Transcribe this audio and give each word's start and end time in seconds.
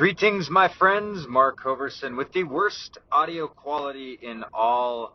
Greetings, 0.00 0.48
my 0.48 0.66
friends. 0.66 1.26
Mark 1.28 1.60
Hoverson 1.60 2.16
with 2.16 2.32
the 2.32 2.44
worst 2.44 2.96
audio 3.12 3.46
quality 3.46 4.18
in 4.22 4.44
all 4.54 5.14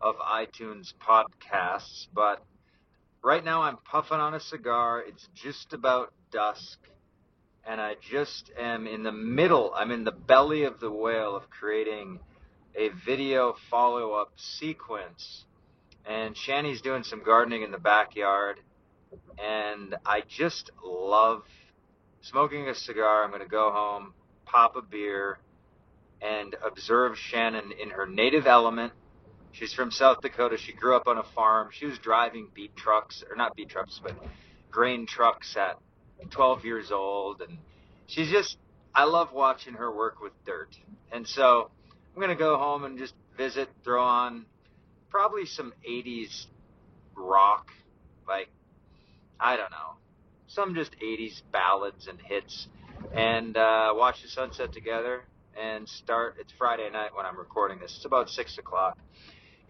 of 0.00 0.14
iTunes 0.14 0.94
podcasts. 1.04 2.06
But 2.14 2.40
right 3.20 3.44
now 3.44 3.62
I'm 3.62 3.78
puffing 3.78 4.20
on 4.20 4.34
a 4.34 4.38
cigar. 4.38 5.02
It's 5.04 5.28
just 5.34 5.72
about 5.72 6.12
dusk. 6.30 6.78
And 7.66 7.80
I 7.80 7.96
just 8.12 8.52
am 8.56 8.86
in 8.86 9.02
the 9.02 9.10
middle, 9.10 9.72
I'm 9.74 9.90
in 9.90 10.04
the 10.04 10.12
belly 10.12 10.62
of 10.62 10.78
the 10.78 10.92
whale 10.92 11.34
of 11.34 11.50
creating 11.50 12.20
a 12.76 12.90
video 13.04 13.56
follow 13.72 14.12
up 14.12 14.30
sequence. 14.36 15.46
And 16.06 16.36
Shanny's 16.36 16.80
doing 16.80 17.02
some 17.02 17.24
gardening 17.24 17.62
in 17.62 17.72
the 17.72 17.78
backyard. 17.78 18.60
And 19.36 19.96
I 20.06 20.22
just 20.28 20.70
love 20.84 21.42
smoking 22.22 22.68
a 22.68 22.74
cigar. 22.74 23.24
I'm 23.24 23.30
going 23.30 23.42
to 23.42 23.48
go 23.48 23.70
home, 23.70 24.14
pop 24.44 24.76
a 24.76 24.82
beer, 24.82 25.38
and 26.20 26.54
observe 26.64 27.18
Shannon 27.18 27.72
in 27.82 27.90
her 27.90 28.06
native 28.06 28.46
element. 28.46 28.92
She's 29.52 29.72
from 29.72 29.90
South 29.90 30.20
Dakota. 30.22 30.56
She 30.56 30.72
grew 30.72 30.96
up 30.96 31.06
on 31.06 31.18
a 31.18 31.24
farm. 31.34 31.68
She 31.72 31.86
was 31.86 31.98
driving 31.98 32.48
beet 32.54 32.74
trucks, 32.76 33.22
or 33.28 33.36
not 33.36 33.54
beet 33.54 33.68
trucks, 33.68 34.00
but 34.02 34.14
grain 34.70 35.06
trucks 35.06 35.56
at 35.56 35.76
12 36.30 36.64
years 36.64 36.90
old. 36.90 37.42
And 37.42 37.58
she's 38.06 38.30
just, 38.30 38.56
I 38.94 39.04
love 39.04 39.32
watching 39.32 39.74
her 39.74 39.94
work 39.94 40.22
with 40.22 40.32
dirt. 40.46 40.74
And 41.10 41.26
so 41.26 41.70
I'm 42.14 42.20
going 42.20 42.34
to 42.34 42.36
go 42.36 42.56
home 42.56 42.84
and 42.84 42.98
just 42.98 43.14
visit, 43.36 43.68
throw 43.84 44.02
on 44.02 44.46
probably 45.10 45.44
some 45.44 45.74
80s 45.86 46.46
rock, 47.14 47.68
like, 48.26 48.48
I 49.38 49.56
don't 49.56 49.70
know, 49.70 49.96
some 50.54 50.74
just 50.74 50.92
80s 51.02 51.42
ballads 51.50 52.08
and 52.08 52.18
hits, 52.20 52.68
and 53.14 53.56
uh, 53.56 53.92
watch 53.94 54.22
the 54.22 54.28
sunset 54.28 54.72
together 54.72 55.22
and 55.60 55.88
start. 55.88 56.36
It's 56.38 56.52
Friday 56.58 56.88
night 56.90 57.10
when 57.14 57.24
I'm 57.24 57.38
recording 57.38 57.78
this. 57.78 57.94
It's 57.96 58.04
about 58.04 58.28
6 58.28 58.58
o'clock. 58.58 58.98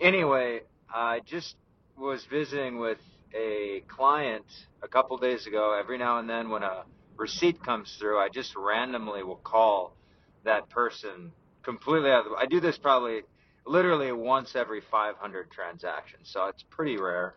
Anyway, 0.01 0.61
I 0.92 1.20
just 1.25 1.55
was 1.97 2.25
visiting 2.25 2.79
with 2.79 2.98
a 3.34 3.83
client 3.89 4.45
a 4.83 4.89
couple 4.89 5.17
days 5.19 5.47
ago. 5.47 5.79
Every 5.79 5.98
now 5.98 6.19
and 6.19 6.29
then, 6.29 6.51
when 6.51 6.62
a 6.62 6.85
receipt 7.17 7.62
comes 7.62 7.97
through, 8.01 8.19
I 8.19 8.29
just 8.29 8.55
randomly 8.57 9.23
will 9.23 9.37
call 9.37 9.97
that 10.45 10.69
person 10.69 11.33
completely 11.62 12.11
out 12.11 12.27
of 12.27 12.33
the, 12.33 12.37
I 12.37 12.47
do 12.47 12.59
this 12.59 12.77
probably 12.77 13.20
literally 13.64 14.11
once 14.11 14.57
every 14.57 14.81
500 14.91 15.51
transactions, 15.53 16.31
so 16.33 16.47
it's 16.47 16.64
pretty 16.70 16.97
rare. 16.97 17.37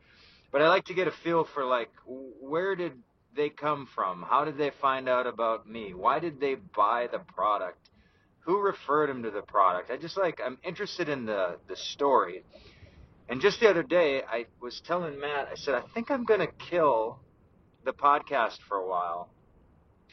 But 0.52 0.64
I 0.64 0.70
like 0.70 0.86
to 0.86 0.96
get 0.96 1.08
a 1.08 1.12
feel 1.24 1.48
for 1.54 1.66
like 1.66 1.92
where 2.06 2.76
did 2.76 2.94
they 3.36 3.50
come 3.50 3.88
from? 3.94 4.24
How 4.24 4.46
did 4.46 4.58
they 4.58 4.72
find 4.82 5.10
out 5.10 5.28
about 5.28 5.68
me? 5.68 5.94
Why 5.94 6.20
did 6.20 6.40
they 6.40 6.56
buy 6.56 7.08
the 7.12 7.20
product? 7.20 7.90
Who 8.42 8.60
referred 8.62 9.10
them 9.10 9.24
to 9.24 9.32
the 9.32 9.42
product? 9.42 9.92
I 9.92 9.98
just 9.98 10.18
like 10.18 10.40
I'm 10.46 10.58
interested 10.64 11.10
in 11.10 11.26
the 11.26 11.58
the 11.68 11.76
story. 11.76 12.44
And 13.28 13.42
just 13.42 13.60
the 13.60 13.70
other 13.70 13.82
day, 13.82 14.22
I 14.22 14.46
was 14.62 14.82
telling 14.86 15.20
Matt, 15.20 15.50
I 15.52 15.56
said 15.56 15.76
I 15.76 15.82
think 15.94 16.12
I'm 16.12 16.26
gonna 16.26 16.48
kill 16.70 17.20
the 17.84 17.94
podcast 17.94 18.58
for 18.68 18.78
a 18.78 18.88
while 18.88 19.30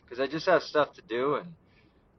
because 0.03 0.21
I 0.21 0.27
just 0.27 0.47
have 0.47 0.63
stuff 0.63 0.93
to 0.95 1.03
do 1.03 1.37
and 1.37 1.55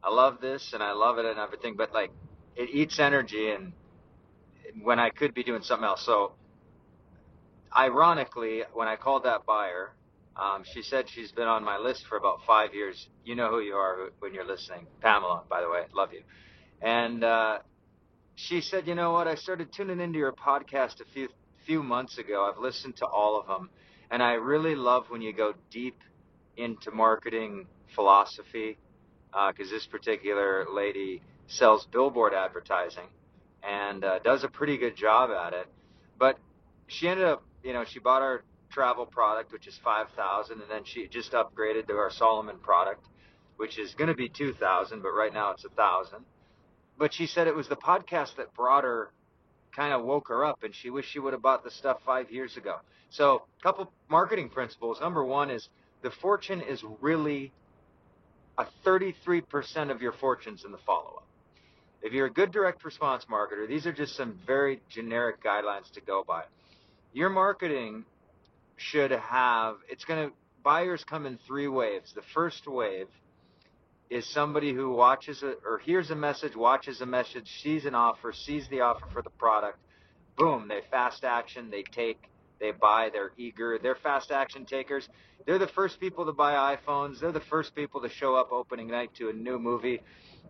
I 0.03 0.09
love 0.09 0.39
this 0.41 0.73
and 0.73 0.83
I 0.83 0.91
love 0.93 1.17
it 1.17 1.25
and 1.25 1.39
everything, 1.39 1.75
but 1.75 1.93
like 1.93 2.11
it 2.55 2.69
eats 2.71 2.99
energy 2.99 3.49
and 3.49 3.73
when 4.81 4.99
I 4.99 5.09
could 5.09 5.33
be 5.33 5.43
doing 5.43 5.63
something 5.63 5.85
else. 5.85 6.05
So 6.05 6.33
ironically, 7.75 8.63
when 8.73 8.88
I 8.88 8.95
called 8.95 9.23
that 9.23 9.45
buyer, 9.45 9.93
um, 10.35 10.63
she 10.73 10.81
said 10.81 11.05
she's 11.09 11.31
been 11.31 11.47
on 11.47 11.63
my 11.63 11.77
list 11.77 12.05
for 12.07 12.17
about 12.17 12.39
five 12.47 12.73
years. 12.73 13.07
You 13.23 13.35
know 13.35 13.49
who 13.49 13.59
you 13.59 13.73
are 13.75 14.09
when 14.19 14.33
you're 14.33 14.45
listening. 14.45 14.87
Pamela, 15.01 15.43
by 15.49 15.61
the 15.61 15.69
way, 15.69 15.83
love 15.93 16.11
you. 16.11 16.21
And 16.81 17.23
uh, 17.23 17.59
she 18.35 18.61
said, 18.61 18.87
you 18.87 18.95
know 18.95 19.11
what? 19.11 19.27
I 19.27 19.35
started 19.35 19.71
tuning 19.71 19.99
into 19.99 20.17
your 20.17 20.33
podcast 20.33 21.01
a 21.01 21.05
few 21.13 21.29
few 21.65 21.81
months 21.81 22.17
ago. 22.17 22.51
I've 22.51 22.61
listened 22.61 22.97
to 22.97 23.05
all 23.05 23.39
of 23.39 23.47
them, 23.47 23.69
and 24.11 24.22
I 24.22 24.33
really 24.33 24.75
love 24.75 25.05
when 25.09 25.22
you 25.22 25.31
go 25.31 25.53
deep 25.72 25.97
into 26.57 26.91
marketing 26.91 27.67
philosophy. 27.95 28.77
Because 29.31 29.72
uh, 29.72 29.75
this 29.75 29.88
particular 29.88 30.67
lady 30.72 31.22
sells 31.47 31.88
billboard 31.91 32.33
advertising 32.35 33.07
and 33.63 34.03
uh, 34.03 34.19
does 34.19 34.43
a 34.43 34.47
pretty 34.47 34.77
good 34.77 34.95
job 34.95 35.31
at 35.31 35.53
it. 35.53 35.67
But 36.19 36.38
she 36.88 37.07
ended 37.07 37.25
up, 37.25 37.43
you 37.63 37.73
know, 37.73 37.83
she 37.83 37.99
bought 37.99 38.22
our 38.22 38.43
travel 38.73 39.06
product, 39.06 39.51
which 39.51 39.67
is 39.67 39.79
5000 39.84 40.61
and 40.61 40.69
then 40.69 40.84
she 40.84 41.07
just 41.07 41.31
upgraded 41.34 41.88
to 41.88 41.94
our 41.94 42.11
Solomon 42.11 42.57
product, 42.57 43.06
which 43.57 43.78
is 43.78 43.94
going 43.95 44.09
to 44.09 44.16
be 44.16 44.29
2000 44.29 45.01
but 45.01 45.11
right 45.11 45.34
now 45.34 45.51
it's 45.51 45.63
a 45.63 45.69
1000 45.69 46.25
But 46.97 47.13
she 47.13 47.28
said 47.28 47.47
it 47.47 47.56
was 47.56 47.67
the 47.67 47.75
podcast 47.75 48.35
that 48.38 48.53
brought 48.53 48.84
her, 48.84 49.11
kind 49.75 49.94
of 49.94 50.03
woke 50.03 50.28
her 50.29 50.45
up, 50.45 50.63
and 50.63 50.73
she 50.73 50.89
wished 50.89 51.11
she 51.11 51.19
would 51.19 51.34
have 51.34 51.41
bought 51.41 51.63
the 51.63 51.72
stuff 51.72 52.00
five 52.06 52.31
years 52.31 52.57
ago. 52.57 52.78
So, 53.09 53.44
a 53.59 53.63
couple 53.63 53.91
marketing 54.09 54.50
principles. 54.50 55.00
Number 55.00 55.23
one 55.23 55.51
is 55.51 55.69
the 56.01 56.09
fortune 56.09 56.61
is 56.61 56.84
really 57.01 57.51
a 58.57 58.66
33% 58.85 59.91
of 59.91 60.01
your 60.01 60.13
fortunes 60.13 60.63
in 60.66 60.72
the 60.72 60.78
follow 60.79 61.16
up. 61.17 61.28
If 62.01 62.11
you're 62.11 62.25
a 62.25 62.34
good 62.34 62.51
direct 62.51 62.84
response 62.84 63.25
marketer, 63.31 63.67
these 63.67 63.88
are 63.88 63.94
just 63.94 64.16
some 64.16 64.40
very 64.45 64.81
generic 64.90 65.44
guidelines 65.44 65.91
to 65.94 66.01
go 66.01 66.23
by. 66.28 66.44
Your 67.13 67.29
marketing 67.29 68.05
should 68.91 69.11
have 69.11 69.75
it's 69.89 70.05
going 70.05 70.29
to 70.29 70.35
buyers 70.63 71.03
come 71.03 71.25
in 71.25 71.38
three 71.45 71.67
waves. 71.67 72.13
The 72.13 72.21
first 72.33 72.67
wave 72.67 73.07
is 74.09 74.25
somebody 74.25 74.73
who 74.73 74.94
watches 74.94 75.44
it 75.44 75.59
or 75.66 75.79
hears 75.79 76.11
a 76.11 76.16
message, 76.16 76.55
watches 76.55 77.01
a 77.01 77.05
message, 77.05 77.49
sees 77.61 77.85
an 77.85 77.95
offer, 77.95 78.31
sees 78.33 78.67
the 78.69 78.81
offer 78.81 79.05
for 79.11 79.22
the 79.22 79.29
product. 79.31 79.79
Boom, 80.38 80.67
they 80.67 80.81
fast 80.89 81.23
action, 81.23 81.69
they 81.69 81.83
take, 81.83 82.29
they 82.59 82.72
buy, 82.72 83.09
they're 83.11 83.33
eager. 83.38 83.77
They're 83.81 83.95
fast 83.95 84.31
action 84.31 84.66
takers. 84.66 85.07
They're 85.45 85.59
the 85.59 85.67
first 85.67 85.99
people 85.99 86.25
to 86.25 86.31
buy 86.31 86.75
iPhones. 86.75 87.19
They're 87.19 87.31
the 87.31 87.41
first 87.41 87.75
people 87.75 88.01
to 88.01 88.09
show 88.09 88.35
up 88.35 88.51
opening 88.51 88.88
night 88.88 89.11
to 89.16 89.29
a 89.29 89.33
new 89.33 89.59
movie. 89.59 90.01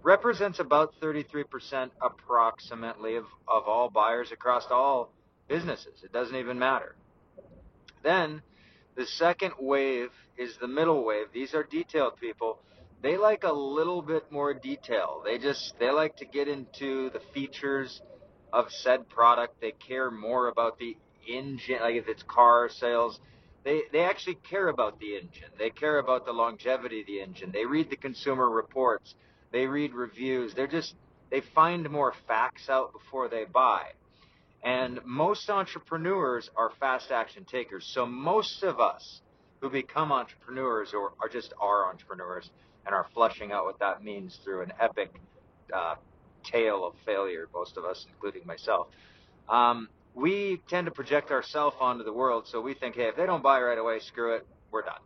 Represents 0.03 0.59
about 0.59 0.93
33% 1.01 1.89
approximately 2.01 3.15
of, 3.15 3.25
of 3.47 3.63
all 3.67 3.89
buyers 3.89 4.31
across 4.31 4.65
all 4.69 5.11
businesses. 5.47 6.03
It 6.03 6.11
doesn't 6.11 6.35
even 6.35 6.59
matter. 6.59 6.95
Then 8.03 8.41
the 8.95 9.05
second 9.05 9.53
wave 9.59 10.09
is 10.37 10.57
the 10.57 10.67
middle 10.67 11.03
wave. 11.03 11.27
These 11.33 11.53
are 11.53 11.63
detailed 11.63 12.17
people. 12.17 12.59
They 13.01 13.17
like 13.17 13.43
a 13.43 13.51
little 13.51 14.01
bit 14.01 14.31
more 14.31 14.53
detail. 14.53 15.21
They 15.25 15.37
just 15.37 15.77
they 15.79 15.91
like 15.91 16.17
to 16.17 16.25
get 16.25 16.47
into 16.47 17.09
the 17.09 17.19
features 17.33 18.01
of 18.51 18.71
said 18.71 19.09
product. 19.09 19.59
They 19.61 19.71
care 19.71 20.11
more 20.11 20.47
about 20.47 20.77
the 20.77 20.95
engine, 21.27 21.79
like 21.81 21.95
if 21.95 22.07
it's 22.07 22.23
car 22.23 22.69
sales. 22.69 23.19
They 23.63 23.81
they 23.91 24.01
actually 24.01 24.35
care 24.35 24.67
about 24.67 24.99
the 24.99 25.15
engine. 25.15 25.49
They 25.57 25.69
care 25.69 25.99
about 25.99 26.25
the 26.25 26.33
longevity 26.33 27.01
of 27.01 27.07
the 27.07 27.21
engine. 27.21 27.51
They 27.51 27.65
read 27.65 27.89
the 27.89 27.97
consumer 27.97 28.49
reports. 28.49 29.15
They 29.51 29.67
read 29.67 29.93
reviews. 29.93 30.53
They're 30.53 30.67
just 30.67 30.95
they 31.29 31.41
find 31.41 31.89
more 31.89 32.13
facts 32.27 32.69
out 32.69 32.93
before 32.93 33.27
they 33.27 33.45
buy. 33.45 33.83
And 34.63 34.99
most 35.05 35.49
entrepreneurs 35.49 36.49
are 36.55 36.71
fast 36.79 37.11
action 37.11 37.45
takers. 37.45 37.85
So 37.93 38.05
most 38.05 38.63
of 38.63 38.79
us 38.79 39.21
who 39.61 39.69
become 39.69 40.11
entrepreneurs 40.11 40.93
or 40.93 41.13
are 41.21 41.29
just 41.29 41.53
are 41.59 41.89
entrepreneurs 41.89 42.49
and 42.85 42.95
are 42.95 43.07
flushing 43.13 43.51
out 43.51 43.65
what 43.65 43.79
that 43.79 44.03
means 44.03 44.39
through 44.43 44.61
an 44.63 44.73
epic 44.79 45.11
uh, 45.73 45.95
tale 46.43 46.85
of 46.85 46.93
failure, 47.05 47.47
most 47.53 47.77
of 47.77 47.85
us, 47.85 48.05
including 48.09 48.45
myself, 48.45 48.87
um, 49.49 49.89
we 50.13 50.61
tend 50.69 50.85
to 50.85 50.91
project 50.91 51.31
ourselves 51.31 51.75
onto 51.79 52.03
the 52.03 52.13
world. 52.13 52.47
So 52.47 52.61
we 52.61 52.73
think, 52.73 52.95
hey, 52.95 53.07
if 53.07 53.15
they 53.15 53.25
don't 53.25 53.43
buy 53.43 53.61
right 53.61 53.77
away, 53.77 53.99
screw 53.99 54.35
it, 54.35 54.47
we're 54.71 54.83
done. 54.83 55.01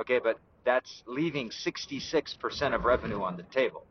Okay, 0.00 0.20
but 0.22 0.36
that's 0.64 1.02
leaving 1.06 1.50
66% 1.50 2.74
of 2.74 2.84
revenue 2.84 3.22
on 3.22 3.36
the 3.36 3.42
table. 3.44 3.86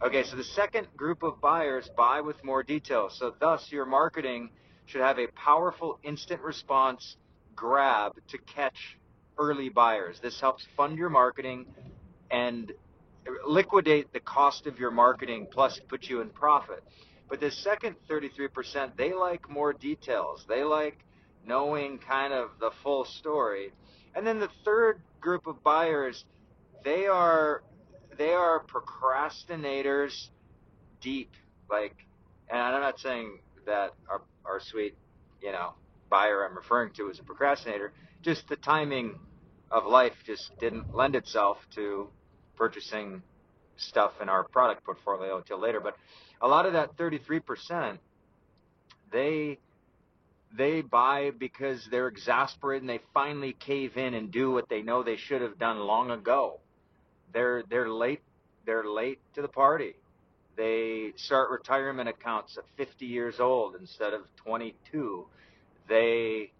Okay, 0.00 0.22
so 0.22 0.36
the 0.36 0.44
second 0.44 0.86
group 0.96 1.24
of 1.24 1.40
buyers 1.40 1.90
buy 1.96 2.20
with 2.20 2.44
more 2.44 2.62
details. 2.62 3.16
So 3.18 3.34
thus 3.40 3.72
your 3.72 3.84
marketing 3.84 4.50
should 4.86 5.00
have 5.00 5.18
a 5.18 5.26
powerful 5.28 5.98
instant 6.04 6.40
response 6.40 7.16
grab 7.56 8.12
to 8.28 8.38
catch 8.38 8.96
early 9.38 9.70
buyers. 9.70 10.20
This 10.22 10.40
helps 10.40 10.64
fund 10.76 10.98
your 10.98 11.10
marketing 11.10 11.66
and 12.30 12.70
liquidate 13.44 14.12
the 14.12 14.20
cost 14.20 14.68
of 14.68 14.78
your 14.78 14.92
marketing 14.92 15.48
plus 15.50 15.80
put 15.88 16.04
you 16.04 16.20
in 16.20 16.30
profit. 16.30 16.84
But 17.28 17.40
the 17.40 17.50
second 17.50 17.96
33%, 18.08 18.96
they 18.96 19.12
like 19.12 19.50
more 19.50 19.72
details. 19.72 20.44
They 20.48 20.62
like 20.62 20.98
knowing 21.44 21.98
kind 21.98 22.32
of 22.32 22.50
the 22.60 22.70
full 22.84 23.04
story. 23.04 23.72
And 24.14 24.24
then 24.24 24.38
the 24.38 24.50
third 24.64 25.00
group 25.20 25.48
of 25.48 25.60
buyers, 25.64 26.24
they 26.84 27.06
are 27.06 27.62
they 28.18 28.32
are 28.32 28.62
procrastinators 28.64 30.28
deep. 31.00 31.30
Like, 31.70 31.94
and 32.50 32.60
I'm 32.60 32.80
not 32.80 32.98
saying 32.98 33.38
that 33.66 33.94
our 34.10 34.22
our 34.44 34.60
sweet, 34.60 34.94
you 35.40 35.52
know, 35.52 35.74
buyer 36.10 36.44
I'm 36.44 36.56
referring 36.56 36.92
to 36.94 37.08
is 37.10 37.18
a 37.18 37.22
procrastinator. 37.22 37.92
Just 38.22 38.48
the 38.48 38.56
timing 38.56 39.18
of 39.70 39.86
life 39.86 40.14
just 40.26 40.50
didn't 40.58 40.94
lend 40.94 41.14
itself 41.14 41.58
to 41.76 42.08
purchasing 42.56 43.22
stuff 43.76 44.12
in 44.20 44.28
our 44.28 44.44
product 44.44 44.84
portfolio 44.84 45.36
until 45.36 45.60
later. 45.60 45.80
But 45.80 45.96
a 46.40 46.48
lot 46.48 46.66
of 46.66 46.72
that 46.72 46.96
33%, 46.96 47.98
they 49.12 49.58
they 50.56 50.80
buy 50.80 51.30
because 51.30 51.86
they're 51.90 52.08
exasperated 52.08 52.82
and 52.82 52.88
they 52.90 53.00
finally 53.12 53.52
cave 53.52 53.98
in 53.98 54.14
and 54.14 54.32
do 54.32 54.50
what 54.50 54.68
they 54.70 54.80
know 54.80 55.02
they 55.02 55.16
should 55.16 55.42
have 55.42 55.58
done 55.58 55.78
long 55.78 56.10
ago. 56.10 56.60
They're 57.32 57.62
they're 57.68 57.88
late 57.88 58.22
they're 58.66 58.84
late 58.84 59.20
to 59.34 59.42
the 59.42 59.48
party. 59.48 59.94
They 60.56 61.12
start 61.16 61.50
retirement 61.50 62.08
accounts 62.08 62.58
at 62.58 62.64
50 62.76 63.06
years 63.06 63.40
old 63.40 63.76
instead 63.76 64.12
of 64.12 64.22
22. 64.36 65.26
They 65.88 66.50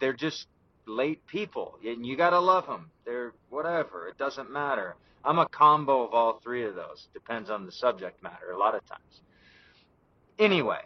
they're 0.00 0.12
just 0.12 0.46
late 0.86 1.26
people, 1.26 1.78
and 1.84 2.06
you 2.06 2.16
gotta 2.16 2.40
love 2.40 2.66
them. 2.66 2.90
They're 3.04 3.32
whatever. 3.50 4.08
It 4.08 4.18
doesn't 4.18 4.50
matter. 4.50 4.96
I'm 5.24 5.38
a 5.38 5.48
combo 5.48 6.04
of 6.04 6.14
all 6.14 6.40
three 6.42 6.64
of 6.64 6.74
those. 6.74 7.06
Depends 7.12 7.50
on 7.50 7.66
the 7.66 7.72
subject 7.72 8.22
matter. 8.22 8.50
A 8.52 8.58
lot 8.58 8.74
of 8.74 8.84
times. 8.86 9.20
Anyway, 10.38 10.80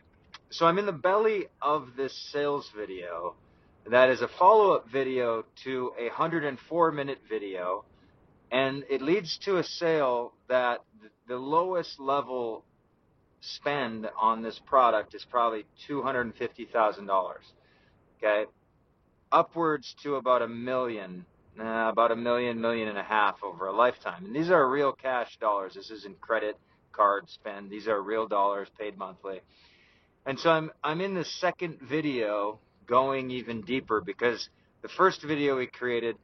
so 0.51 0.67
I'm 0.67 0.79
in 0.79 0.87
the 0.87 0.93
belly 0.93 1.47
of 1.63 1.97
this 1.97 2.13
sales 2.33 2.71
video 2.77 3.35
that 3.89 4.11
is 4.11 4.21
a 4.21 4.29
follow-up 4.29 4.89
video 4.91 5.45
to 5.63 5.93
a 5.99 6.09
104 6.09 6.93
minute 6.93 7.19
video 7.29 7.85
and 8.51 8.85
it 8.89 9.03
leads 9.03 9.39
to 9.39 9.59
a 9.59 9.65
sale 9.65 10.33
that 10.49 10.85
the 11.29 11.37
lowest 11.37 11.99
level 11.99 12.65
spend 13.41 14.09
on 14.19 14.43
this 14.43 14.61
product 14.67 15.15
is 15.15 15.25
probably 15.31 15.65
$250,000 15.89 17.35
okay? 18.19 18.51
Upwards 19.33 19.95
to 20.03 20.17
about 20.17 20.43
a 20.43 20.49
million 20.49 21.25
uh, 21.59 21.89
about 21.91 22.11
a 22.11 22.17
million 22.17 22.61
million 22.61 22.89
and 22.89 22.99
a 22.99 23.03
half 23.03 23.43
over 23.43 23.67
a 23.67 23.73
lifetime. 23.73 24.27
And 24.27 24.37
these 24.37 24.51
are 24.51 24.69
real 24.69 24.93
cash 24.93 25.39
dollars. 25.41 25.75
This 25.75 25.91
isn't 25.91 26.21
credit 26.21 26.59
card 26.93 27.31
spend. 27.31 27.71
These 27.71 27.89
are 27.89 28.01
real 28.03 28.27
dollars 28.27 28.69
paid 28.79 28.99
monthly. 28.99 29.41
And 30.27 30.39
so 30.39 30.51
I'm 30.51 30.71
I'm 30.85 31.01
in 31.01 31.15
the 31.15 31.25
second 31.25 31.79
video 31.81 32.59
going 32.87 33.31
even 33.31 33.63
deeper 33.63 34.01
because 34.01 34.49
the 34.83 34.89
first 34.89 35.23
video 35.23 35.57
we 35.57 35.67
created 35.67 36.17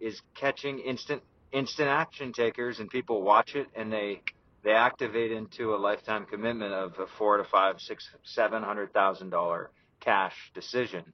is 0.00 0.20
catching 0.34 0.78
instant 0.78 1.22
instant 1.52 1.88
action 1.88 2.32
takers 2.32 2.78
and 2.78 2.88
people 2.90 3.22
watch 3.22 3.54
it 3.54 3.66
and 3.74 3.92
they 3.92 4.22
they 4.62 4.72
activate 4.72 5.32
into 5.32 5.74
a 5.74 5.78
lifetime 5.78 6.26
commitment 6.26 6.72
of 6.74 6.92
a 6.98 7.06
four 7.16 7.38
to 7.38 7.44
five, 7.44 7.80
six, 7.80 8.08
seven 8.24 8.62
hundred 8.62 8.92
thousand 8.92 9.30
dollar 9.30 9.70
cash 10.00 10.34
decision. 10.54 11.12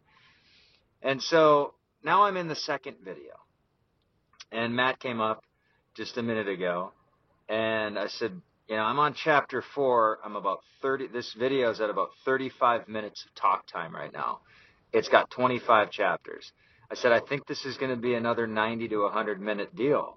And 1.02 1.22
so 1.22 1.74
now 2.02 2.24
I'm 2.24 2.36
in 2.36 2.48
the 2.48 2.56
second 2.56 2.96
video. 3.04 3.34
And 4.50 4.74
Matt 4.74 4.98
came 5.00 5.20
up 5.20 5.44
just 5.96 6.16
a 6.18 6.22
minute 6.22 6.48
ago 6.48 6.92
and 7.48 7.98
I 7.98 8.08
said, 8.08 8.40
you 8.68 8.76
know, 8.76 8.82
I'm 8.82 8.98
on 8.98 9.14
chapter 9.14 9.62
four. 9.74 10.18
I'm 10.24 10.34
about 10.34 10.60
30. 10.82 11.08
This 11.08 11.32
video 11.38 11.70
is 11.70 11.80
at 11.80 11.90
about 11.90 12.08
35 12.24 12.88
minutes 12.88 13.24
of 13.24 13.34
talk 13.40 13.66
time 13.68 13.94
right 13.94 14.12
now. 14.12 14.40
It's 14.92 15.08
got 15.08 15.30
25 15.30 15.90
chapters. 15.90 16.50
I 16.90 16.94
said, 16.94 17.12
I 17.12 17.20
think 17.20 17.46
this 17.46 17.64
is 17.64 17.76
going 17.76 17.90
to 17.90 18.00
be 18.00 18.14
another 18.14 18.46
90 18.46 18.88
to 18.88 18.98
100 19.02 19.40
minute 19.40 19.74
deal. 19.74 20.16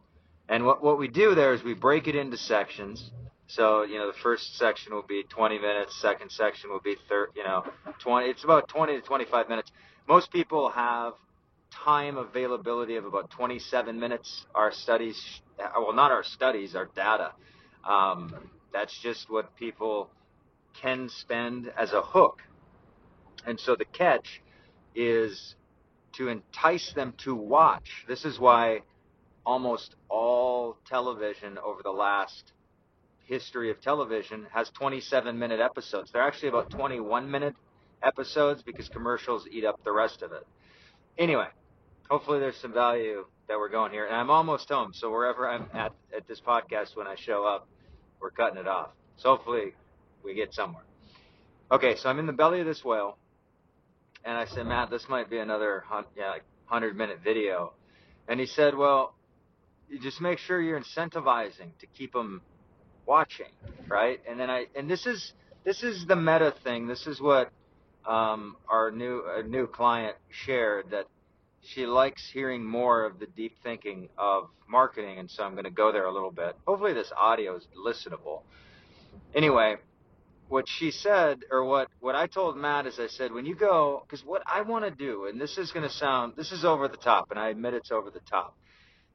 And 0.50 0.66
what, 0.66 0.84
what 0.84 1.00
we 1.00 1.08
do 1.08 1.36
there 1.36 1.54
is 1.54 1.64
we 1.64 1.76
break 1.76 2.08
it 2.08 2.16
into 2.16 2.38
sections. 2.38 3.12
So, 3.48 3.84
you 3.84 3.98
know, 3.98 4.08
the 4.08 4.18
first 4.22 4.58
section 4.58 4.94
will 4.94 5.06
be 5.08 5.24
20 5.24 5.60
minutes, 5.60 6.00
second 6.02 6.32
section 6.32 6.70
will 6.70 6.82
be 6.82 6.96
30, 7.08 7.32
you 7.36 7.44
know, 7.44 7.64
20, 8.00 8.28
it's 8.28 8.44
about 8.44 8.68
20 8.68 8.94
to 8.96 9.02
25 9.02 9.50
minutes. 9.50 9.72
Most 10.08 10.32
people 10.32 10.70
have 10.70 11.14
time 11.72 12.18
availability 12.18 12.96
of 12.96 13.06
about 13.06 13.30
27 13.32 14.00
minutes. 14.00 14.46
Our 14.54 14.72
studies, 14.72 15.42
well, 15.58 15.94
not 15.94 16.12
our 16.12 16.24
studies, 16.24 16.76
our 16.76 16.86
data 16.96 17.34
um, 17.88 18.34
that's 18.74 18.98
just 19.02 19.30
what 19.30 19.56
people 19.56 20.10
can 20.82 21.10
spend 21.10 21.72
as 21.78 21.94
a 21.94 22.02
hook. 22.02 22.42
And 23.46 23.60
so 23.60 23.76
the 23.76 23.86
catch 23.86 24.42
is 24.96 25.56
to 26.14 26.28
entice 26.28 26.94
them 26.94 27.14
to 27.20 27.36
watch. 27.36 28.06
This 28.08 28.26
is 28.26 28.40
why 28.40 28.82
almost 29.46 29.96
all 30.10 30.78
television 30.88 31.58
over 31.58 31.82
the 31.84 31.92
last 31.92 32.54
history 33.26 33.70
of 33.70 33.80
television 33.82 34.48
has 34.52 34.70
27 34.72 35.38
minute 35.38 35.60
episodes. 35.60 36.12
They're 36.12 36.26
actually 36.26 36.50
about 36.50 36.70
21 36.72 37.30
minute 37.30 37.56
episodes 38.04 38.64
because 38.64 38.90
commercials 38.90 39.48
eat 39.52 39.66
up 39.66 39.84
the 39.84 39.92
rest 39.92 40.22
of 40.22 40.32
it. 40.32 40.46
Anyway, 41.18 41.48
hopefully 42.10 42.40
there's 42.40 42.58
some 42.58 42.74
value 42.74 43.26
that 43.48 43.58
we're 43.58 43.70
going 43.70 43.92
here. 43.92 44.06
And 44.06 44.16
I'm 44.16 44.30
almost 44.30 44.70
home, 44.70 44.92
so 44.94 45.12
wherever 45.12 45.48
I'm 45.48 45.68
at 45.74 45.94
at 46.16 46.28
this 46.28 46.42
podcast 46.42 46.96
when 46.96 47.08
I 47.08 47.16
show 47.16 47.46
up, 47.46 47.68
we're 48.20 48.32
cutting 48.32 48.58
it 48.58 48.68
off. 48.68 48.90
So 49.18 49.36
hopefully 49.36 49.74
we 50.24 50.34
get 50.34 50.54
somewhere. 50.54 50.84
Okay, 51.72 51.96
so 51.98 52.10
I'm 52.10 52.20
in 52.20 52.26
the 52.26 52.34
belly 52.34 52.62
of 52.62 52.66
this 52.66 52.84
whale, 52.84 53.18
and 54.26 54.36
I 54.36 54.46
said, 54.46 54.66
Matt, 54.66 54.90
this 54.90 55.08
might 55.08 55.30
be 55.30 55.38
another 55.38 55.84
yeah, 56.18 56.30
like 56.32 56.44
100 56.68 56.96
minute 56.96 57.20
video. 57.24 57.74
And 58.28 58.40
he 58.40 58.46
said, 58.46 58.76
well, 58.76 59.14
you 59.90 60.00
just 60.00 60.22
make 60.22 60.40
sure 60.40 60.62
you're 60.62 60.80
incentivizing 60.80 61.78
to 61.80 61.88
keep 61.98 62.14
them 62.14 62.42
watching, 63.06 63.52
right? 63.88 64.20
And 64.30 64.40
then 64.40 64.50
I, 64.50 64.66
and 64.76 64.90
this 64.90 65.06
is, 65.06 65.34
this 65.66 65.84
is 65.84 66.06
the 66.06 66.16
meta 66.16 66.54
thing. 66.64 66.88
This 66.88 67.08
is 67.08 67.20
what 67.20 67.52
um, 68.06 68.56
our 68.70 68.92
new, 68.92 69.24
uh, 69.24 69.42
new 69.42 69.68
client 69.68 70.16
shared 70.30 70.92
that 70.92 71.06
she 71.62 71.86
likes 71.86 72.30
hearing 72.32 72.64
more 72.64 73.06
of 73.06 73.20
the 73.20 73.26
deep 73.28 73.56
thinking 73.64 74.10
of 74.18 74.50
marketing, 74.68 75.20
and 75.20 75.30
so 75.30 75.44
I'm 75.44 75.54
going 75.54 75.66
to 75.66 75.70
go 75.70 75.92
there 75.92 76.06
a 76.06 76.14
little 76.14 76.32
bit. 76.32 76.56
Hopefully, 76.66 76.94
this 76.94 77.12
audio 77.18 77.58
is 77.58 77.68
listenable. 77.78 78.42
Anyway, 79.36 79.76
what 80.48 80.66
she 80.68 80.92
said, 80.92 81.40
or 81.52 81.64
what 81.66 81.90
what 82.00 82.16
I 82.16 82.28
told 82.28 82.58
Matt 82.58 82.88
is, 82.88 83.00
I 83.00 83.08
said, 83.08 83.32
when 83.32 83.46
you 83.46 83.56
go, 83.56 84.04
because 84.06 84.26
what 84.26 84.42
I 84.46 84.62
want 84.62 84.86
to 84.86 84.92
do, 84.92 85.26
and 85.26 85.40
this 85.40 85.58
is 85.58 85.72
going 85.72 85.88
to 85.88 85.94
sound, 85.94 86.34
this 86.36 86.52
is 86.52 86.64
over 86.64 86.88
the 86.88 86.98
top, 86.98 87.30
and 87.30 87.40
I 87.40 87.50
admit 87.50 87.74
it's 87.74 87.92
over 87.92 88.10
the 88.10 88.22
top. 88.22 88.58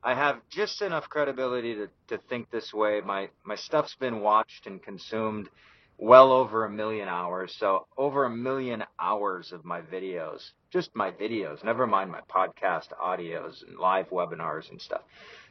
I 0.05 0.15
have 0.15 0.37
just 0.51 0.83
enough 0.83 1.09
credibility 1.09 1.75
to, 1.77 1.89
to 2.09 2.19
think 2.29 2.51
this 2.51 2.75
way. 2.75 3.01
My 3.05 3.31
my 3.43 3.57
stuff's 3.57 3.95
been 3.95 4.21
watched 4.21 4.67
and 4.67 4.83
consumed 4.83 5.49
well 5.97 6.31
over 6.33 6.67
a 6.67 6.71
million 6.71 7.09
hours. 7.09 7.57
So 7.59 7.87
over 7.97 8.25
a 8.25 8.31
million 8.31 8.85
hours 9.01 9.53
of 9.53 9.65
my 9.65 9.81
videos, 9.81 10.43
just 10.71 10.95
my 10.95 11.11
videos, 11.11 11.65
never 11.65 11.87
mind 11.87 12.11
my 12.11 12.21
podcast 12.21 12.89
audios 13.03 13.67
and 13.67 13.79
live 13.79 14.11
webinars 14.11 14.71
and 14.71 14.81
stuff, 14.81 15.03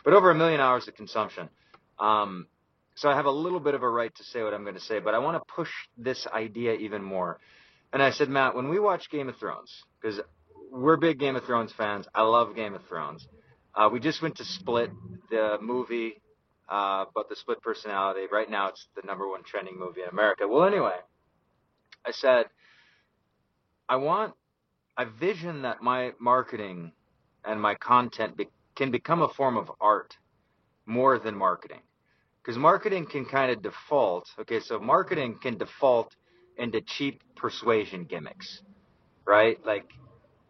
but 0.03 0.13
over 0.13 0.29
a 0.29 0.35
million 0.35 0.59
hours 0.59 0.87
of 0.87 0.95
consumption. 0.95 1.49
Um, 1.97 2.47
so 2.95 3.09
I 3.09 3.15
have 3.15 3.25
a 3.25 3.31
little 3.31 3.59
bit 3.59 3.73
of 3.73 3.81
a 3.81 3.89
right 3.89 4.13
to 4.15 4.23
say 4.23 4.43
what 4.43 4.53
I'm 4.53 4.63
going 4.63 4.75
to 4.75 4.81
say, 4.81 4.99
but 4.99 5.15
I 5.15 5.19
want 5.19 5.41
to 5.41 5.53
push 5.53 5.69
this 5.97 6.27
idea 6.27 6.73
even 6.73 7.03
more. 7.03 7.39
And 7.91 8.03
I 8.03 8.11
said, 8.11 8.29
Matt, 8.29 8.55
when 8.55 8.69
we 8.69 8.79
watch 8.79 9.09
Game 9.09 9.29
of 9.29 9.37
Thrones, 9.37 9.71
because 9.99 10.19
we're 10.71 10.97
big 10.97 11.19
Game 11.19 11.35
of 11.35 11.43
Thrones 11.43 11.71
fans, 11.75 12.07
I 12.13 12.21
love 12.21 12.55
Game 12.55 12.75
of 12.75 12.85
Thrones. 12.87 13.27
Uh, 13.75 13.89
we 13.91 13.99
just 13.99 14.21
went 14.21 14.37
to 14.37 14.45
Split, 14.45 14.91
the 15.29 15.57
movie 15.61 16.21
uh, 16.69 17.05
but 17.13 17.29
the 17.29 17.35
split 17.35 17.61
personality, 17.61 18.21
right 18.31 18.49
now 18.49 18.69
it's 18.69 18.87
the 18.95 19.05
number 19.05 19.27
one 19.27 19.43
trending 19.43 19.77
movie 19.77 20.01
in 20.01 20.09
America. 20.09 20.47
Well, 20.47 20.65
anyway, 20.65 20.95
I 22.05 22.11
said, 22.11 22.45
I 23.89 23.97
want, 23.97 24.33
I 24.97 25.05
vision 25.05 25.63
that 25.63 25.81
my 25.81 26.13
marketing 26.19 26.93
and 27.43 27.61
my 27.61 27.75
content 27.75 28.37
be, 28.37 28.47
can 28.75 28.91
become 28.91 29.21
a 29.21 29.27
form 29.27 29.57
of 29.57 29.69
art 29.81 30.15
more 30.85 31.19
than 31.19 31.35
marketing. 31.35 31.81
Because 32.41 32.57
marketing 32.57 33.05
can 33.05 33.25
kind 33.25 33.51
of 33.51 33.61
default, 33.61 34.27
okay, 34.39 34.59
so 34.59 34.79
marketing 34.79 35.37
can 35.41 35.57
default 35.57 36.15
into 36.57 36.81
cheap 36.81 37.21
persuasion 37.35 38.05
gimmicks, 38.05 38.61
right? 39.25 39.57
Like, 39.65 39.89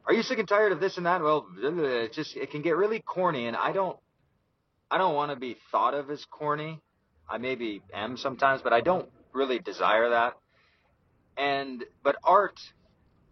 are 0.06 0.14
you 0.14 0.24
sick 0.24 0.40
and 0.40 0.48
tired 0.48 0.72
of 0.72 0.80
this 0.80 0.98
and 0.98 1.06
that? 1.06 1.22
Well, 1.22 1.48
it 1.58 2.14
just, 2.14 2.36
it 2.36 2.52
can 2.52 2.62
get 2.62 2.76
really 2.76 3.00
corny, 3.00 3.48
and 3.48 3.56
I 3.56 3.72
don't, 3.72 3.98
I 4.92 4.98
don't 4.98 5.16
want 5.16 5.32
to 5.32 5.38
be 5.38 5.58
thought 5.72 5.94
of 5.94 6.10
as 6.10 6.24
corny. 6.26 6.82
I 7.30 7.38
maybe 7.38 7.82
am 7.94 8.18
sometimes, 8.18 8.62
but 8.62 8.74
I 8.74 8.82
don't 8.82 9.10
really 9.34 9.60
desire 9.60 10.10
that. 10.10 10.34
And 11.38 11.84
but 12.04 12.16
art 12.24 12.60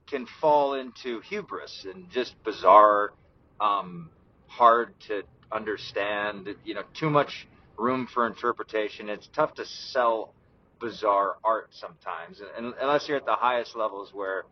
can 0.09 0.25
fall 0.39 0.73
into 0.73 1.19
hubris 1.21 1.85
and 1.91 2.09
just 2.09 2.35
bizarre, 2.43 3.11
um, 3.59 4.09
hard 4.47 4.93
to 5.07 5.23
understand. 5.51 6.49
You 6.63 6.73
know, 6.73 6.83
too 6.93 7.09
much 7.09 7.47
room 7.77 8.07
for 8.11 8.25
interpretation. 8.25 9.09
It's 9.09 9.29
tough 9.35 9.53
to 9.55 9.65
sell 9.65 10.33
bizarre 10.79 11.35
art 11.43 11.69
sometimes, 11.71 12.41
and, 12.57 12.73
unless 12.81 13.07
you're 13.07 13.17
at 13.17 13.25
the 13.25 13.35
highest 13.35 13.75
levels 13.75 14.11
where 14.13 14.45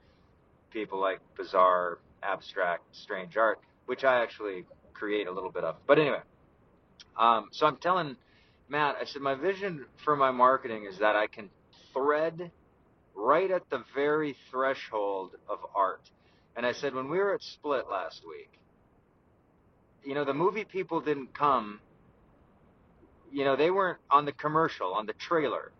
people 0.71 0.99
like 0.99 1.19
bizarre, 1.35 1.97
abstract, 2.23 2.83
strange 2.95 3.37
art, 3.37 3.59
which 3.85 4.03
I 4.03 4.21
actually 4.21 4.65
create 4.93 5.27
a 5.27 5.31
little 5.31 5.51
bit 5.51 5.63
of. 5.63 5.75
But 5.87 5.99
anyway. 5.99 6.21
Um, 7.17 7.49
so 7.51 7.65
I'm 7.65 7.77
telling 7.77 8.15
Matt, 8.69 8.95
I 9.01 9.05
said, 9.05 9.21
my 9.21 9.35
vision 9.35 9.85
for 10.03 10.15
my 10.15 10.31
marketing 10.31 10.85
is 10.89 10.99
that 10.99 11.15
I 11.15 11.27
can 11.27 11.49
thread 11.93 12.51
right 13.15 13.49
at 13.51 13.69
the 13.69 13.83
very 13.93 14.35
threshold 14.51 15.31
of 15.49 15.59
art. 15.75 16.01
And 16.55 16.65
I 16.65 16.73
said, 16.73 16.93
when 16.93 17.09
we 17.09 17.17
were 17.17 17.33
at 17.33 17.41
Split 17.41 17.85
last 17.89 18.21
week, 18.27 18.51
you 20.03 20.13
know, 20.13 20.23
the 20.23 20.33
movie 20.33 20.63
people 20.63 21.01
didn't 21.01 21.33
come 21.33 21.79
you 23.31 23.43
know, 23.43 23.55
they 23.55 23.71
weren't 23.71 23.99
on 24.09 24.25
the 24.25 24.31
commercial, 24.31 24.93
on 24.93 25.05
the 25.05 25.13
trailer. 25.13 25.71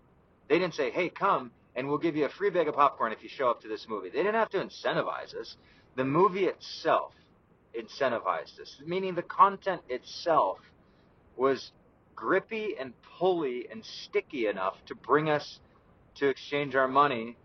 They 0.48 0.60
didn't 0.60 0.76
say, 0.76 0.92
hey, 0.92 1.10
come 1.10 1.52
and 1.80 1.88
we'll 1.88 1.98
give 1.98 2.18
you 2.18 2.26
a 2.26 2.30
free 2.30 2.50
bag 2.50 2.68
of 2.68 2.76
popcorn 2.76 3.14
if 3.14 3.24
you 3.24 3.30
show 3.30 3.50
up 3.50 3.62
to 3.62 3.70
this 3.70 3.88
movie. 3.88 4.10
They 4.10 4.18
didn't 4.18 4.36
have 4.36 4.50
to 4.50 4.58
incentivize 4.58 5.34
us. 5.34 5.56
The 5.96 6.04
movie 6.04 6.44
itself 6.44 7.14
incentivized 7.74 8.60
us, 8.60 8.76
meaning 8.86 9.16
the 9.16 9.22
content 9.22 9.82
itself 9.88 10.60
was 11.38 11.72
grippy 12.18 12.76
and 12.78 12.92
pulley 13.18 13.70
and 13.72 13.86
sticky 13.86 14.48
enough 14.48 14.76
to 14.88 14.96
bring 14.96 15.30
us 15.30 15.62
to 16.16 16.28
exchange 16.28 16.76
our 16.76 16.90
money, 16.90 17.38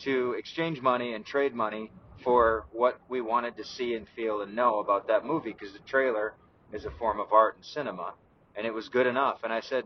to 0.00 0.34
exchange 0.34 0.82
money 0.82 1.14
and 1.14 1.24
trade 1.24 1.54
money 1.54 1.90
for 2.22 2.66
what 2.72 3.00
we 3.08 3.22
wanted 3.22 3.56
to 3.56 3.64
see 3.64 3.94
and 3.94 4.06
feel 4.14 4.42
and 4.42 4.54
know 4.54 4.80
about 4.80 5.08
that 5.08 5.24
movie 5.24 5.54
because 5.58 5.72
the 5.72 5.78
trailer 5.86 6.34
is 6.74 6.84
a 6.84 6.90
form 6.98 7.20
of 7.20 7.32
art 7.32 7.56
and 7.56 7.64
cinema 7.64 8.12
and 8.54 8.66
it 8.66 8.74
was 8.74 8.90
good 8.90 9.06
enough. 9.06 9.38
And 9.44 9.52
I 9.52 9.60
said, 9.60 9.84